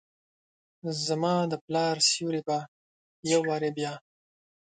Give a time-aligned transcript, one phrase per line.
[1.05, 2.57] زما دپلا ر سیوري به
[3.31, 3.93] یووارې بیا،